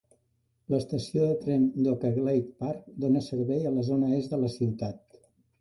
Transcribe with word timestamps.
L'estació 0.73 1.27
de 1.31 1.35
tren 1.41 1.67
d'Oakleigh 1.87 2.49
Park 2.63 2.89
dona 3.05 3.23
servei 3.29 3.69
a 3.69 3.75
la 3.79 3.87
zona 3.91 4.11
est 4.23 4.35
de 4.37 4.41
la 4.47 4.55
ciutat. 4.59 5.25